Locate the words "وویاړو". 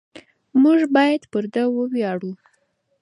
1.75-2.31